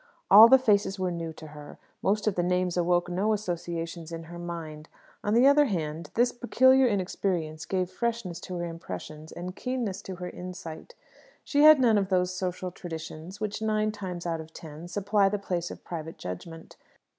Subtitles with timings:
[0.31, 4.23] All the faces were new to her, most of the names awoke no associations in
[4.23, 4.89] her mind.
[5.23, 10.15] On the other hand, this peculiar inexperience gave freshness to her impressions and keenness to
[10.15, 10.95] her insight.
[11.43, 15.37] She had none of those social traditions which, nine times out of ten, supply the
[15.37, 16.77] place of private judgment.